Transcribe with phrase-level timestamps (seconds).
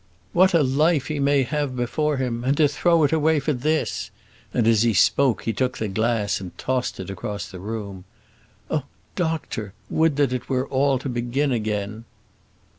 [0.33, 2.43] "What a life he may have before him!
[2.43, 4.09] and to throw it away for this!"
[4.51, 8.05] and as he spoke he took the glass and tossed it across the room.
[8.71, 8.85] "Oh,
[9.15, 9.73] doctor!
[9.91, 12.05] would that it were all to begin again!"